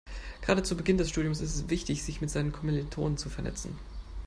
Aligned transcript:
Gerade 0.43 0.63
zu 0.63 0.75
Beginn 0.75 0.97
des 0.97 1.11
Studiums 1.11 1.41
ist 1.41 1.53
es 1.53 1.69
wichtig, 1.69 2.01
sich 2.01 2.21
mit 2.21 2.31
seinen 2.31 2.51
Kommilitonen 2.51 3.17
zu 3.19 3.29
vernetzen. 3.29 3.77